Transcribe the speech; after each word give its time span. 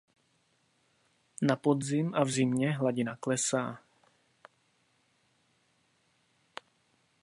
Na 1.41 1.55
podzim 1.55 2.15
a 2.15 2.23
v 2.23 2.31
zimě 2.31 2.71
hladina 2.71 3.15
klesá. 3.15 3.79